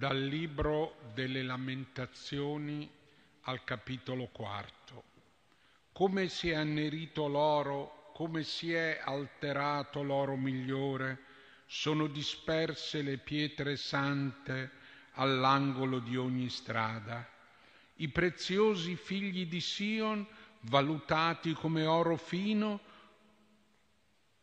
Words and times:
Dal 0.00 0.18
libro 0.18 0.96
delle 1.12 1.42
lamentazioni 1.42 2.90
al 3.42 3.64
capitolo 3.64 4.28
quarto. 4.32 5.04
Come 5.92 6.30
si 6.30 6.48
è 6.48 6.54
annerito 6.54 7.26
l'oro, 7.28 8.10
come 8.14 8.42
si 8.42 8.72
è 8.72 8.98
alterato 9.04 10.02
l'oro 10.02 10.36
migliore, 10.36 11.18
sono 11.66 12.06
disperse 12.06 13.02
le 13.02 13.18
pietre 13.18 13.76
sante 13.76 14.70
all'angolo 15.16 15.98
di 15.98 16.16
ogni 16.16 16.48
strada. 16.48 17.28
I 17.96 18.08
preziosi 18.08 18.96
figli 18.96 19.46
di 19.48 19.60
Sion, 19.60 20.26
valutati 20.60 21.52
come 21.52 21.84
oro 21.84 22.16
fino, 22.16 22.80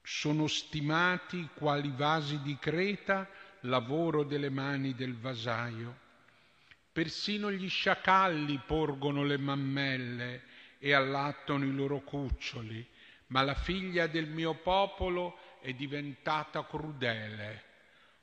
sono 0.03 0.45
stimati 0.45 1.49
quali 1.55 1.91
vasi 1.95 2.39
di 2.43 2.55
creta, 2.59 3.27
lavoro 3.67 4.23
delle 4.23 4.49
mani 4.49 4.93
del 4.95 5.15
vasaio. 5.15 6.05
Persino 6.91 7.51
gli 7.51 7.69
sciacalli 7.69 8.59
porgono 8.65 9.23
le 9.23 9.37
mammelle 9.37 10.43
e 10.79 10.93
allattano 10.93 11.65
i 11.65 11.71
loro 11.71 12.01
cuccioli, 12.01 12.85
ma 13.27 13.43
la 13.43 13.53
figlia 13.53 14.07
del 14.07 14.27
mio 14.27 14.55
popolo 14.55 15.37
è 15.61 15.73
diventata 15.73 16.65
crudele, 16.65 17.63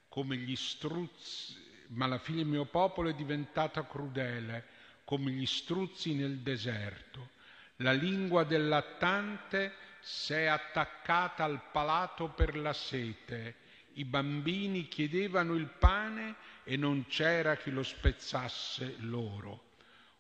come 0.08 0.36
gli 0.36 0.56
struzzi, 0.56 1.62
ma 1.88 2.06
la 2.06 2.18
figlia 2.18 2.42
del 2.42 2.52
mio 2.52 2.64
popolo 2.64 3.10
è 3.10 3.14
diventata 3.14 3.86
crudele, 3.86 4.66
come 5.04 5.30
gli 5.30 5.46
struzzi 5.46 6.14
nel 6.14 6.38
deserto. 6.38 7.30
La 7.78 7.92
lingua 7.92 8.44
del 8.44 8.68
lattante 8.68 9.74
si 10.00 10.32
è 10.32 10.44
attaccata 10.44 11.44
al 11.44 11.60
palato 11.70 12.28
per 12.28 12.56
la 12.56 12.72
sete. 12.72 13.56
I 13.94 14.04
bambini 14.04 14.88
chiedevano 14.88 15.54
il 15.54 15.66
pane 15.66 16.34
e 16.64 16.76
non 16.76 17.06
c'era 17.06 17.56
chi 17.56 17.70
lo 17.70 17.82
spezzasse 17.82 18.96
loro. 18.98 19.72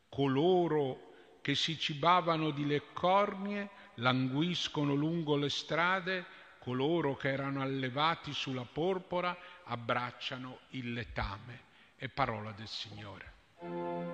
Coloro 0.08 1.12
che 1.40 1.54
si 1.54 1.78
cibavano 1.78 2.50
di 2.50 2.66
leccornie 2.66 3.68
languiscono 3.94 4.94
lungo 4.94 5.36
le 5.36 5.50
strade, 5.50 6.24
coloro 6.58 7.16
che 7.16 7.30
erano 7.30 7.60
allevati 7.62 8.32
sulla 8.32 8.64
porpora 8.64 9.36
abbracciano 9.64 10.60
il 10.70 10.92
letame. 10.92 11.62
È 11.96 12.08
parola 12.08 12.52
del 12.52 12.68
Signore. 12.68 14.13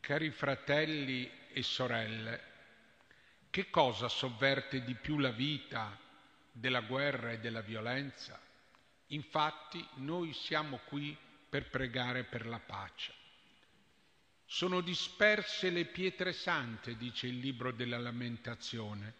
Cari 0.00 0.30
fratelli 0.30 1.30
e 1.52 1.62
sorelle, 1.62 2.42
che 3.50 3.68
cosa 3.68 4.08
sovverte 4.08 4.82
di 4.82 4.94
più 4.94 5.18
la 5.18 5.30
vita 5.30 5.96
della 6.50 6.80
guerra 6.80 7.32
e 7.32 7.38
della 7.38 7.60
violenza? 7.60 8.40
Infatti 9.08 9.86
noi 9.96 10.32
siamo 10.32 10.80
qui 10.86 11.16
per 11.48 11.68
pregare 11.68 12.24
per 12.24 12.46
la 12.46 12.58
pace. 12.58 13.12
Sono 14.46 14.80
disperse 14.80 15.70
le 15.70 15.84
pietre 15.84 16.32
sante, 16.32 16.96
dice 16.96 17.26
il 17.26 17.38
libro 17.38 17.70
della 17.70 17.98
lamentazione. 17.98 19.14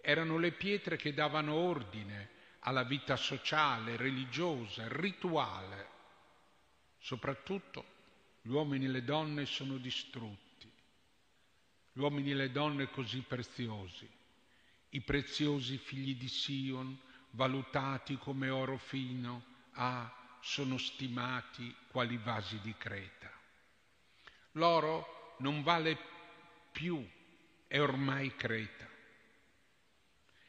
Erano 0.00 0.38
le 0.38 0.52
pietre 0.52 0.96
che 0.96 1.14
davano 1.14 1.54
ordine 1.54 2.30
alla 2.60 2.84
vita 2.84 3.16
sociale, 3.16 3.96
religiosa, 3.96 4.86
rituale. 4.88 5.88
Soprattutto 6.98 7.94
gli 8.46 8.52
uomini 8.52 8.84
e 8.84 8.88
le 8.88 9.02
donne 9.02 9.44
sono 9.44 9.76
distrutti, 9.76 10.70
gli 11.90 11.98
uomini 11.98 12.30
e 12.30 12.34
le 12.34 12.52
donne 12.52 12.88
così 12.90 13.22
preziosi, 13.22 14.08
i 14.90 15.00
preziosi 15.00 15.78
figli 15.78 16.14
di 16.14 16.28
Sion, 16.28 16.96
valutati 17.30 18.16
come 18.18 18.48
oro 18.48 18.78
fino, 18.78 19.44
ah, 19.72 20.38
sono 20.40 20.78
stimati 20.78 21.74
quali 21.90 22.18
vasi 22.18 22.60
di 22.60 22.72
creta. 22.78 23.28
L'oro 24.52 25.34
non 25.38 25.64
vale 25.64 25.98
più, 26.70 27.04
è 27.66 27.80
ormai 27.80 28.32
creta. 28.36 28.88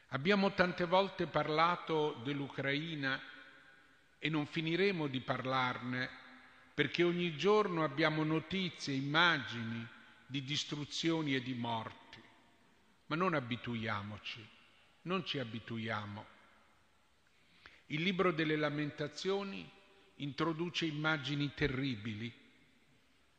Abbiamo 0.10 0.54
tante 0.54 0.86
volte 0.86 1.26
parlato 1.26 2.22
dell'Ucraina 2.24 3.20
e 4.20 4.30
non 4.30 4.46
finiremo 4.46 5.08
di 5.08 5.20
parlarne 5.20 6.26
perché 6.78 7.02
ogni 7.02 7.36
giorno 7.36 7.84
abbiamo 7.84 8.24
notizie, 8.24 8.94
immagini 8.94 9.84
di 10.28 10.44
distruzioni 10.44 11.34
e 11.34 11.42
di 11.42 11.56
morti. 11.56 12.22
Ma 13.08 13.16
non 13.16 13.34
abituiamoci, 13.34 14.48
non 15.02 15.26
ci 15.26 15.40
abituiamo. 15.40 16.24
Il 17.88 18.04
libro 18.04 18.32
delle 18.32 18.56
lamentazioni 18.56 19.68
introduce 20.18 20.86
immagini 20.86 21.52
terribili, 21.56 22.32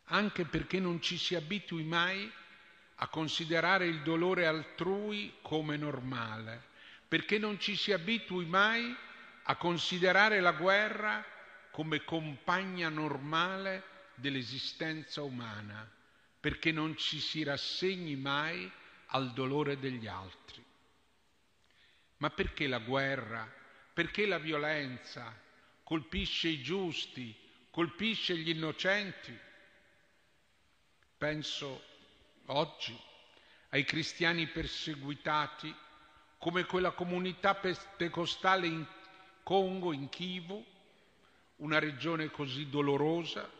anche 0.06 0.44
perché 0.44 0.80
non 0.80 1.00
ci 1.00 1.16
si 1.16 1.36
abitui 1.36 1.84
mai 1.84 2.28
a 2.96 3.06
considerare 3.06 3.86
il 3.86 4.02
dolore 4.02 4.48
altrui 4.48 5.34
come 5.42 5.76
normale, 5.76 6.60
perché 7.06 7.38
non 7.38 7.60
ci 7.60 7.76
si 7.76 7.92
abitui 7.92 8.46
mai 8.46 8.92
a 9.44 9.54
considerare 9.54 10.40
la 10.40 10.50
guerra 10.50 11.24
come 11.78 12.02
compagna 12.02 12.88
normale 12.88 13.84
dell'esistenza 14.16 15.22
umana, 15.22 15.88
perché 16.40 16.72
non 16.72 16.96
ci 16.96 17.20
si 17.20 17.44
rassegni 17.44 18.16
mai 18.16 18.68
al 19.10 19.32
dolore 19.32 19.78
degli 19.78 20.08
altri. 20.08 20.60
Ma 22.16 22.30
perché 22.30 22.66
la 22.66 22.80
guerra, 22.80 23.48
perché 23.94 24.26
la 24.26 24.38
violenza 24.38 25.32
colpisce 25.84 26.48
i 26.48 26.62
giusti, 26.62 27.32
colpisce 27.70 28.36
gli 28.36 28.48
innocenti? 28.48 29.38
Penso 31.16 31.84
oggi 32.46 33.00
ai 33.68 33.84
cristiani 33.84 34.48
perseguitati 34.48 35.72
come 36.38 36.64
quella 36.64 36.90
comunità 36.90 37.54
pentecostale 37.54 38.66
in 38.66 38.84
Congo, 39.44 39.92
in 39.92 40.08
Kivu, 40.08 40.66
una 41.58 41.78
regione 41.78 42.30
così 42.30 42.68
dolorosa, 42.68 43.50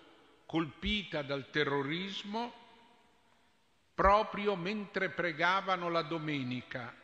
colpita 0.46 1.22
dal 1.22 1.50
terrorismo, 1.50 2.52
proprio 3.94 4.56
mentre 4.56 5.10
pregavano 5.10 5.88
la 5.88 6.02
domenica, 6.02 6.94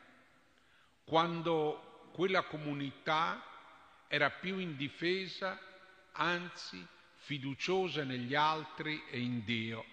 quando 1.04 2.08
quella 2.12 2.42
comunità 2.42 3.42
era 4.08 4.30
più 4.30 4.58
indifesa, 4.58 5.58
anzi 6.12 6.86
fiduciosa 7.16 8.04
negli 8.04 8.34
altri 8.34 9.02
e 9.10 9.18
in 9.18 9.44
Dio. 9.44 9.84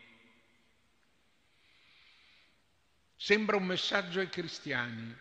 Sembra 3.16 3.56
un 3.56 3.66
messaggio 3.66 4.20
ai 4.20 4.30
cristiani. 4.30 5.16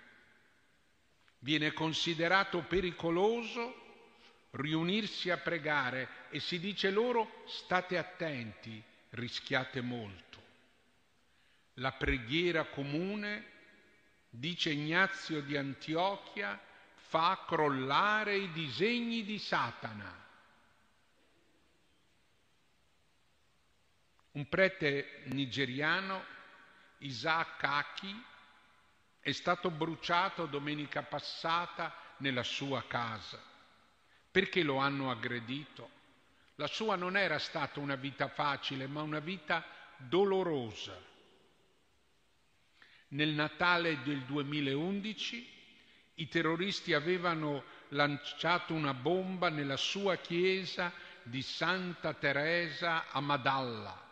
Viene 1.39 1.73
considerato 1.73 2.63
pericoloso 2.63 3.90
riunirsi 4.53 5.31
a 5.31 5.37
pregare 5.37 6.09
e 6.31 6.41
si 6.41 6.59
dice 6.59 6.91
loro 6.91 7.43
state 7.47 7.97
attenti, 7.99 8.83
rischiate 9.11 9.81
molto. 9.81 10.39
La 11.75 11.93
preghiera 11.93 12.65
comune, 12.65 13.47
dice 14.29 14.71
Ignazio 14.71 15.41
di 15.43 15.57
Antiochia, 15.57 16.61
fa 16.95 17.45
crollare 17.47 18.37
i 18.37 18.53
disegni 18.53 19.25
di 19.25 19.39
Satana. 19.39 20.29
Un 24.33 24.49
prete 24.49 25.23
nigeriano, 25.27 26.25
Isaac 26.99 27.65
Aki, 27.65 28.25
è 29.21 29.33
stato 29.33 29.71
bruciato 29.71 30.47
domenica 30.47 31.03
passata 31.03 31.95
nella 32.19 32.45
sua 32.45 32.87
casa. 32.87 33.50
Perché 34.31 34.63
lo 34.63 34.77
hanno 34.77 35.11
aggredito? 35.11 35.99
La 36.57 36.67
sua 36.67 36.95
non 36.95 37.17
era 37.17 37.39
stata 37.39 37.81
una 37.81 37.97
vita 37.97 38.29
facile, 38.29 38.87
ma 38.87 39.03
una 39.03 39.19
vita 39.19 39.65
dolorosa. 39.97 40.97
Nel 43.09 43.31
Natale 43.31 44.03
del 44.03 44.21
2011 44.23 45.59
i 46.15 46.29
terroristi 46.29 46.93
avevano 46.93 47.65
lanciato 47.89 48.75
una 48.75 48.95
bomba 48.95 49.49
nella 49.49 49.77
sua 49.77 50.17
chiesa 50.17 50.93
di 51.23 51.43
Santa 51.43 52.15
Teresa 52.15 53.09
a 53.11 53.21
Madalla 53.21 54.09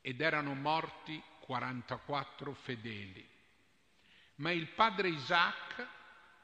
ed 0.00 0.20
erano 0.20 0.54
morti 0.54 1.22
44 1.40 2.54
fedeli. 2.54 3.28
Ma 4.36 4.50
il 4.50 4.68
padre 4.68 5.08
Isaac 5.08 5.86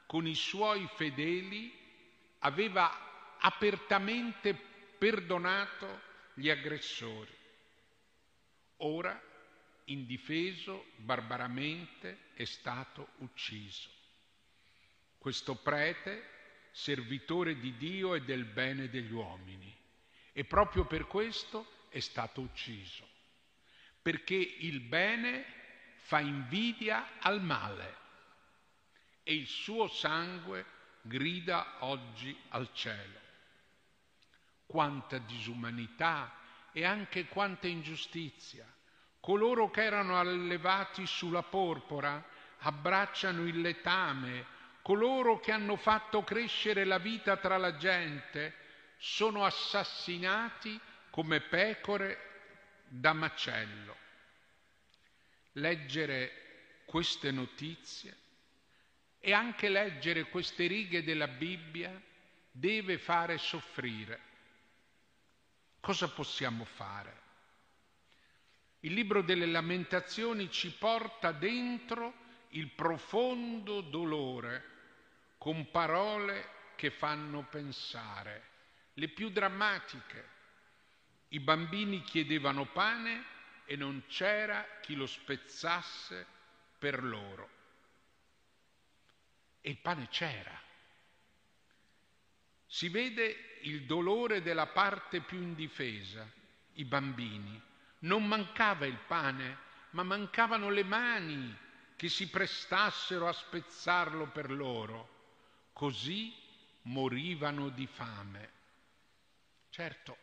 con 0.05 0.27
i 0.27 0.35
suoi 0.35 0.87
fedeli 0.95 1.84
aveva 2.45 3.37
apertamente 3.39 4.53
perdonato 4.53 6.01
gli 6.35 6.49
aggressori. 6.49 7.33
Ora, 8.77 9.19
indifeso, 9.85 10.85
barbaramente, 10.97 12.29
è 12.33 12.45
stato 12.45 13.09
ucciso. 13.17 13.89
Questo 15.17 15.55
prete, 15.55 16.33
servitore 16.71 17.57
di 17.57 17.75
Dio 17.77 18.13
e 18.13 18.21
del 18.21 18.45
bene 18.45 18.89
degli 18.89 19.11
uomini, 19.11 19.75
e 20.31 20.43
proprio 20.43 20.85
per 20.85 21.07
questo 21.07 21.87
è 21.89 21.99
stato 21.99 22.41
ucciso, 22.41 23.07
perché 24.01 24.35
il 24.35 24.81
bene 24.81 25.45
fa 25.97 26.19
invidia 26.19 27.17
al 27.21 27.41
male 27.41 28.03
e 29.23 29.33
il 29.33 29.47
suo 29.47 29.87
sangue 29.87 30.73
grida 31.07 31.77
oggi 31.79 32.35
al 32.49 32.69
cielo. 32.73 33.19
Quanta 34.65 35.19
disumanità 35.19 36.33
e 36.71 36.83
anche 36.83 37.27
quanta 37.27 37.67
ingiustizia. 37.67 38.65
Coloro 39.19 39.69
che 39.69 39.83
erano 39.83 40.19
allevati 40.19 41.05
sulla 41.05 41.43
porpora 41.43 42.23
abbracciano 42.59 43.45
il 43.45 43.61
letame, 43.61 44.45
coloro 44.81 45.39
che 45.39 45.51
hanno 45.51 45.75
fatto 45.75 46.23
crescere 46.23 46.83
la 46.83 46.97
vita 46.97 47.37
tra 47.37 47.57
la 47.57 47.75
gente 47.77 48.55
sono 48.97 49.43
assassinati 49.45 50.79
come 51.11 51.41
pecore 51.41 52.17
da 52.87 53.13
macello. 53.13 53.95
Leggere 55.53 56.81
queste 56.85 57.31
notizie 57.31 58.23
e 59.25 59.33
anche 59.33 59.69
leggere 59.69 60.25
queste 60.25 60.67
righe 60.67 61.03
della 61.03 61.27
Bibbia 61.27 61.99
deve 62.51 62.99
fare 62.99 63.39
soffrire. 63.39 64.19
Cosa 65.79 66.07
possiamo 66.09 66.63
fare? 66.63 67.21
Il 68.81 68.93
libro 68.93 69.23
delle 69.23 69.47
lamentazioni 69.47 70.51
ci 70.51 70.69
porta 70.77 71.31
dentro 71.31 72.13
il 72.49 72.69
profondo 72.69 73.81
dolore 73.81 74.63
con 75.39 75.71
parole 75.71 76.49
che 76.75 76.91
fanno 76.91 77.47
pensare, 77.49 78.43
le 78.93 79.07
più 79.07 79.31
drammatiche. 79.31 80.29
I 81.29 81.39
bambini 81.39 82.03
chiedevano 82.03 82.65
pane 82.65 83.23
e 83.65 83.75
non 83.75 84.03
c'era 84.05 84.63
chi 84.81 84.93
lo 84.93 85.07
spezzasse 85.07 86.27
per 86.77 87.03
loro. 87.03 87.55
E 89.65 89.71
il 89.71 89.77
pane 89.77 90.07
c'era. 90.09 90.61
Si 92.67 92.87
vede 92.87 93.57
il 93.61 93.87
dolore 93.87 94.43
della 94.43 94.67
parte 94.67 95.21
più 95.21 95.41
indifesa, 95.41 96.29
i 96.73 96.85
bambini. 96.85 97.59
Non 98.01 98.27
mancava 98.27 98.85
il 98.85 98.99
pane, 99.07 99.57
ma 99.91 100.03
mancavano 100.03 100.69
le 100.69 100.83
mani 100.83 101.57
che 101.95 102.09
si 102.09 102.29
prestassero 102.29 103.27
a 103.27 103.33
spezzarlo 103.33 104.27
per 104.27 104.51
loro. 104.51 105.69
Così 105.73 106.31
morivano 106.83 107.69
di 107.69 107.87
fame. 107.87 108.51
Certo, 109.71 110.17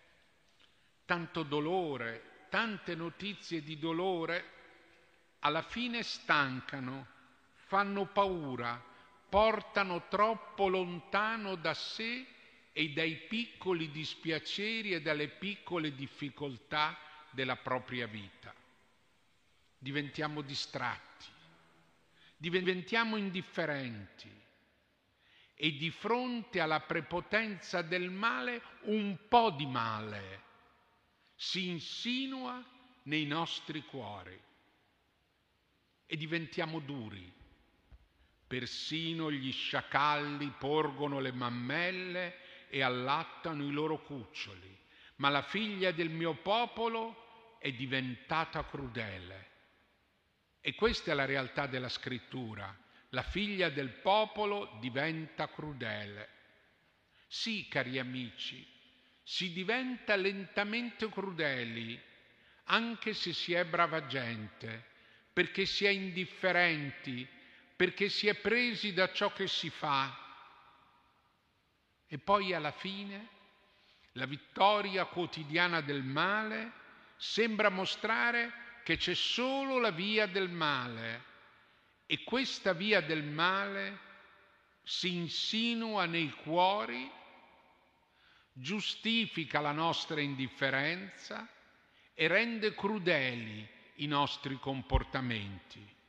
tanto 1.05 1.43
dolore, 1.43 2.47
tante 2.49 2.95
notizie 2.95 3.61
di 3.61 3.77
dolore, 3.77 4.51
alla 5.41 5.63
fine 5.63 6.05
stancano, 6.05 7.09
fanno 7.67 8.07
paura, 8.07 8.91
portano 9.33 10.09
troppo 10.09 10.69
lontano 10.69 11.55
da 11.55 11.73
sé 11.73 12.27
e 12.71 12.91
dai 12.91 13.17
piccoli 13.17 13.91
dispiaceri 13.91 14.93
e 14.93 15.01
dalle 15.01 15.29
piccole 15.29 15.95
difficoltà 15.95 16.99
della 17.31 17.57
propria 17.57 18.07
vita. 18.07 18.55
Diventiamo 19.79 20.43
distratti, 20.43 21.25
diventiamo 22.37 23.17
indifferenti 23.17 24.31
e 25.55 25.77
di 25.79 25.89
fronte 25.89 26.61
alla 26.61 26.81
prepotenza 26.81 27.81
del 27.81 28.11
male 28.11 28.61
un 28.83 29.17
po' 29.29 29.49
di 29.49 29.65
male 29.65 30.43
si 31.35 31.69
insinua 31.69 32.63
nei 33.05 33.25
nostri 33.25 33.83
cuori 33.87 34.39
e 36.05 36.17
diventiamo 36.19 36.81
duri 36.81 37.41
Persino 38.53 39.33
gli 39.33 39.51
sciacalli 39.51 40.53
porgono 40.59 41.21
le 41.21 41.33
mammelle 41.33 42.37
e 42.69 42.83
allattano 42.83 43.65
i 43.65 43.71
loro 43.71 44.03
cuccioli, 44.03 44.79
ma 45.17 45.31
la 45.31 45.41
figlia 45.41 45.91
del 45.91 46.11
mio 46.11 46.35
popolo 46.35 47.57
è 47.59 47.73
diventata 47.73 48.63
crudele. 48.67 49.49
E 50.61 50.75
questa 50.75 51.13
è 51.13 51.15
la 51.15 51.25
realtà 51.25 51.67
della 51.67 51.89
scrittura. 51.89 52.79
La 53.09 53.23
figlia 53.23 53.71
del 53.71 53.89
popolo 53.89 54.77
diventa 54.81 55.49
crudele. 55.49 56.29
Sì, 57.29 57.67
cari 57.69 57.99
amici, 57.99 58.63
si 59.23 59.51
diventa 59.55 60.15
lentamente 60.15 61.09
crudeli, 61.09 61.99
anche 62.65 63.15
se 63.15 63.33
si 63.33 63.55
è 63.55 63.65
brava 63.65 64.05
gente, 64.05 64.85
perché 65.33 65.65
si 65.65 65.87
è 65.87 65.89
indifferenti 65.89 67.27
perché 67.83 68.09
si 68.09 68.29
è 68.29 68.37
presi 68.37 68.93
da 68.93 69.11
ciò 69.11 69.33
che 69.33 69.49
si 69.49 69.69
fa. 69.69 70.17
E 72.07 72.17
poi 72.17 72.55
alla 72.55 72.71
fine 72.71 73.29
la 74.13 74.25
vittoria 74.25 75.05
quotidiana 75.07 75.81
del 75.81 76.05
male 76.05 76.71
sembra 77.17 77.71
mostrare 77.71 78.53
che 78.85 78.99
c'è 78.99 79.15
solo 79.15 79.81
la 79.81 79.91
via 79.91 80.27
del 80.27 80.49
male 80.49 81.25
e 82.07 82.23
questa 82.23 82.73
via 82.73 83.01
del 83.01 83.25
male 83.25 83.99
si 84.85 85.17
insinua 85.17 86.07
nei 86.07 86.31
cuori, 86.31 87.11
giustifica 88.53 89.59
la 89.59 89.73
nostra 89.73 90.21
indifferenza 90.21 91.49
e 92.15 92.29
rende 92.29 92.77
crudeli 92.77 93.69
i 93.97 94.07
nostri 94.07 94.57
comportamenti 94.61 96.01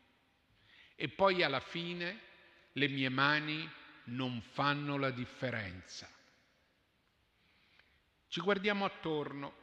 e 0.96 1.10
poi 1.10 1.44
alla 1.44 1.60
fine 1.60 2.20
le 2.74 2.88
mie 2.88 3.10
mani 3.10 3.70
non 4.06 4.42
fanno 4.42 4.98
la 4.98 5.12
differenza. 5.12 6.10
Ci 8.28 8.42
guardiamo 8.42 8.86
attorno 8.86 9.56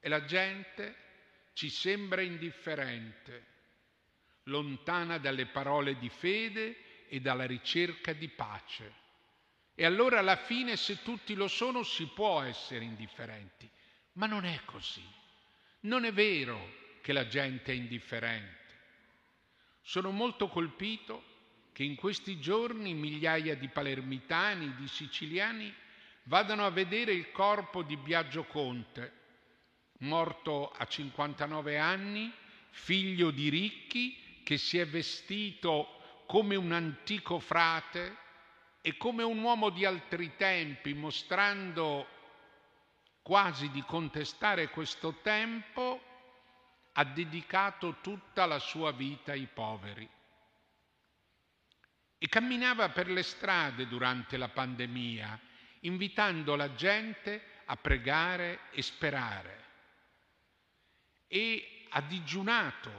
e 0.00 0.08
la 0.08 0.24
gente 0.24 1.06
ci 1.52 1.68
sembra 1.68 2.20
indifferente, 2.20 3.46
lontana 4.44 5.18
dalle 5.18 5.46
parole 5.46 5.98
di 5.98 6.08
fede 6.08 7.06
e 7.08 7.20
dalla 7.20 7.46
ricerca 7.46 8.12
di 8.12 8.28
pace. 8.28 9.06
E 9.74 9.84
allora 9.84 10.18
alla 10.18 10.36
fine, 10.36 10.76
se 10.76 11.02
tutti 11.02 11.34
lo 11.34 11.48
sono, 11.48 11.82
si 11.82 12.06
può 12.06 12.40
essere 12.42 12.84
indifferenti. 12.84 13.68
Ma 14.14 14.26
non 14.26 14.44
è 14.44 14.60
così. 14.64 15.04
Non 15.80 16.04
è 16.04 16.12
vero 16.12 16.74
che 17.00 17.12
la 17.12 17.26
gente 17.26 17.72
è 17.72 17.74
indifferente. 17.74 18.67
Sono 19.88 20.10
molto 20.10 20.48
colpito 20.48 21.22
che 21.72 21.82
in 21.82 21.94
questi 21.94 22.38
giorni 22.38 22.92
migliaia 22.92 23.56
di 23.56 23.68
palermitani, 23.68 24.74
di 24.74 24.86
siciliani, 24.86 25.74
vadano 26.24 26.66
a 26.66 26.70
vedere 26.70 27.12
il 27.12 27.30
corpo 27.30 27.82
di 27.82 27.96
Biagio 27.96 28.44
Conte, 28.44 29.12
morto 30.00 30.70
a 30.72 30.84
59 30.84 31.78
anni, 31.78 32.30
figlio 32.68 33.30
di 33.30 33.48
ricchi, 33.48 34.42
che 34.44 34.58
si 34.58 34.76
è 34.76 34.86
vestito 34.86 36.24
come 36.26 36.54
un 36.54 36.72
antico 36.72 37.38
frate 37.38 38.14
e 38.82 38.94
come 38.98 39.22
un 39.22 39.38
uomo 39.38 39.70
di 39.70 39.86
altri 39.86 40.36
tempi, 40.36 40.92
mostrando 40.92 42.06
quasi 43.22 43.70
di 43.70 43.82
contestare 43.86 44.68
questo 44.68 45.14
tempo, 45.22 46.07
ha 46.98 47.04
dedicato 47.04 47.96
tutta 48.00 48.46
la 48.46 48.58
sua 48.58 48.92
vita 48.92 49.32
ai 49.32 49.46
poveri. 49.46 50.08
E 52.18 52.28
camminava 52.28 52.90
per 52.90 53.08
le 53.08 53.22
strade 53.22 53.86
durante 53.86 54.36
la 54.36 54.48
pandemia, 54.48 55.40
invitando 55.80 56.56
la 56.56 56.74
gente 56.74 57.62
a 57.66 57.76
pregare 57.76 58.60
e 58.70 58.82
sperare. 58.82 59.64
E 61.26 61.86
ha 61.90 62.00
digiunato 62.00 62.90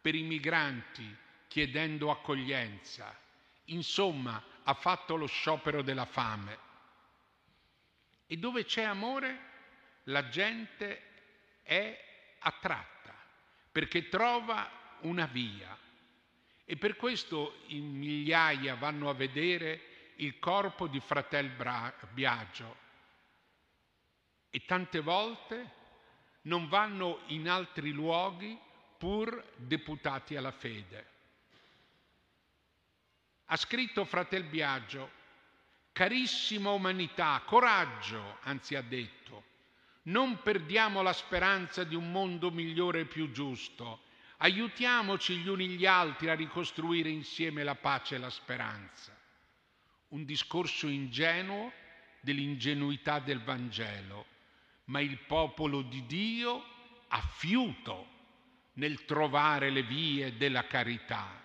per 0.00 0.14
i 0.14 0.22
migranti 0.22 1.16
chiedendo 1.48 2.10
accoglienza 2.10 3.22
Insomma, 3.66 4.42
ha 4.64 4.74
fatto 4.74 5.16
lo 5.16 5.26
sciopero 5.26 5.82
della 5.82 6.04
fame. 6.04 6.58
E 8.26 8.36
dove 8.36 8.64
c'è 8.64 8.82
amore, 8.82 9.52
la 10.04 10.28
gente 10.28 11.02
è 11.62 12.36
attratta, 12.40 13.13
perché 13.74 14.08
trova 14.08 14.70
una 15.00 15.26
via. 15.26 15.76
E 16.64 16.76
per 16.76 16.94
questo 16.94 17.56
in 17.66 17.90
migliaia 17.90 18.76
vanno 18.76 19.08
a 19.10 19.14
vedere 19.14 20.12
il 20.18 20.38
corpo 20.38 20.86
di 20.86 21.00
fratel 21.00 21.50
Biagio. 22.12 22.76
E 24.48 24.64
tante 24.64 25.00
volte 25.00 25.72
non 26.42 26.68
vanno 26.68 27.22
in 27.26 27.48
altri 27.48 27.90
luoghi 27.90 28.56
pur 28.96 29.44
deputati 29.56 30.36
alla 30.36 30.52
fede. 30.52 31.06
Ha 33.46 33.56
scritto 33.56 34.04
Fratel 34.04 34.44
Biagio, 34.44 35.10
carissima 35.90 36.70
umanità, 36.70 37.42
coraggio, 37.44 38.38
anzi 38.42 38.76
ha 38.76 38.82
detto, 38.82 39.53
non 40.04 40.40
perdiamo 40.42 41.02
la 41.02 41.12
speranza 41.12 41.84
di 41.84 41.94
un 41.94 42.10
mondo 42.10 42.50
migliore 42.50 43.00
e 43.00 43.04
più 43.06 43.30
giusto, 43.30 44.02
aiutiamoci 44.38 45.36
gli 45.36 45.48
uni 45.48 45.68
gli 45.68 45.86
altri 45.86 46.28
a 46.28 46.34
ricostruire 46.34 47.08
insieme 47.08 47.62
la 47.62 47.74
pace 47.74 48.16
e 48.16 48.18
la 48.18 48.30
speranza. 48.30 49.16
Un 50.08 50.24
discorso 50.24 50.86
ingenuo 50.86 51.72
dell'ingenuità 52.20 53.18
del 53.18 53.42
Vangelo 53.42 54.32
ma 54.86 55.00
il 55.00 55.18
popolo 55.18 55.82
di 55.82 56.04
Dio 56.06 56.62
ha 57.08 57.20
fiuto 57.20 58.12
nel 58.74 59.04
trovare 59.04 59.70
le 59.70 59.82
vie 59.82 60.36
della 60.36 60.66
carità. 60.66 61.42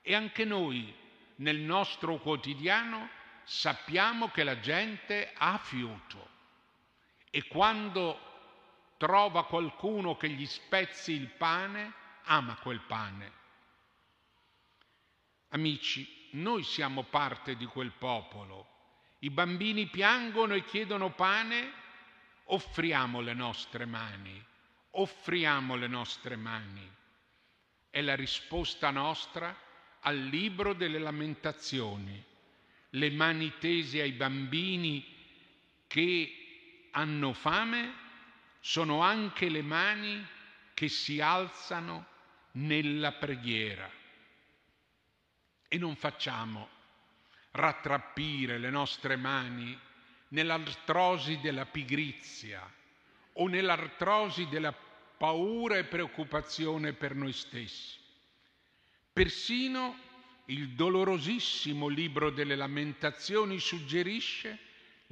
E 0.00 0.14
anche 0.14 0.44
noi 0.44 0.92
nel 1.36 1.58
nostro 1.58 2.18
quotidiano 2.18 3.08
sappiamo 3.44 4.28
che 4.28 4.42
la 4.42 4.58
gente 4.58 5.32
ha 5.36 5.58
fiuto. 5.58 6.30
E 7.34 7.46
quando 7.48 8.18
trova 8.98 9.46
qualcuno 9.46 10.18
che 10.18 10.28
gli 10.28 10.44
spezzi 10.44 11.12
il 11.12 11.28
pane, 11.28 11.90
ama 12.24 12.56
quel 12.56 12.80
pane. 12.80 13.32
Amici, 15.48 16.28
noi 16.32 16.62
siamo 16.62 17.04
parte 17.04 17.56
di 17.56 17.64
quel 17.64 17.92
popolo. 17.92 18.66
I 19.20 19.30
bambini 19.30 19.86
piangono 19.86 20.52
e 20.52 20.62
chiedono 20.64 21.14
pane 21.14 21.72
offriamo 22.44 23.22
le 23.22 23.32
nostre 23.32 23.86
mani, 23.86 24.44
offriamo 24.90 25.74
le 25.74 25.86
nostre 25.86 26.36
mani. 26.36 26.86
È 27.88 28.02
la 28.02 28.14
risposta 28.14 28.90
nostra 28.90 29.56
al 30.00 30.18
libro 30.18 30.74
delle 30.74 30.98
lamentazioni, 30.98 32.22
le 32.90 33.10
mani 33.10 33.54
tese 33.58 34.02
ai 34.02 34.12
bambini 34.12 35.02
che 35.86 36.41
hanno 36.92 37.32
fame 37.32 38.00
sono 38.60 39.02
anche 39.02 39.48
le 39.48 39.62
mani 39.62 40.24
che 40.74 40.88
si 40.88 41.20
alzano 41.20 42.06
nella 42.52 43.12
preghiera. 43.12 43.90
E 45.68 45.78
non 45.78 45.96
facciamo 45.96 46.68
rattrappire 47.52 48.58
le 48.58 48.70
nostre 48.70 49.16
mani 49.16 49.78
nell'artrosi 50.28 51.38
della 51.40 51.66
pigrizia 51.66 52.70
o 53.34 53.46
nell'artrosi 53.48 54.46
della 54.48 54.72
paura 54.72 55.76
e 55.76 55.84
preoccupazione 55.84 56.92
per 56.92 57.14
noi 57.14 57.32
stessi. 57.32 57.98
Persino 59.12 60.10
il 60.46 60.70
dolorosissimo 60.70 61.88
libro 61.88 62.30
delle 62.30 62.56
lamentazioni 62.56 63.58
suggerisce 63.58 64.58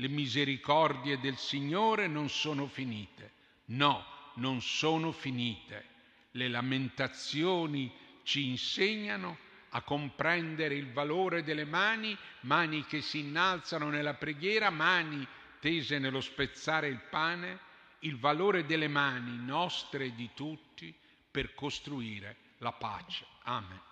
le 0.00 0.08
misericordie 0.08 1.20
del 1.20 1.36
Signore 1.36 2.06
non 2.06 2.30
sono 2.30 2.66
finite. 2.66 3.32
No, 3.66 4.02
non 4.36 4.62
sono 4.62 5.12
finite. 5.12 5.84
Le 6.32 6.48
lamentazioni 6.48 7.92
ci 8.22 8.48
insegnano 8.48 9.36
a 9.70 9.82
comprendere 9.82 10.74
il 10.74 10.90
valore 10.90 11.42
delle 11.42 11.66
mani, 11.66 12.16
mani 12.40 12.84
che 12.86 13.02
si 13.02 13.18
innalzano 13.18 13.90
nella 13.90 14.14
preghiera, 14.14 14.70
mani 14.70 15.26
tese 15.60 15.98
nello 15.98 16.22
spezzare 16.22 16.88
il 16.88 17.00
pane, 17.10 17.58
il 18.00 18.16
valore 18.16 18.64
delle 18.64 18.88
mani 18.88 19.36
nostre 19.44 20.06
e 20.06 20.14
di 20.14 20.30
tutti 20.34 20.96
per 21.30 21.54
costruire 21.54 22.36
la 22.58 22.72
pace. 22.72 23.26
Amen. 23.42 23.89